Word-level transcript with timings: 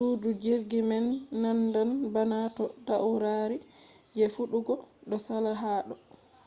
sudu 0.05 0.31
jirgi 0.43 0.79
man 0.89 1.05
nandan 1.41 1.89
bana 2.13 2.39
to 2.55 2.63
taurari 2.87 3.57
je 4.17 4.25
fidugo 4.35 4.73
do 5.09 5.17
sala 5.27 5.51
ha 5.61 5.73
do 5.87 5.95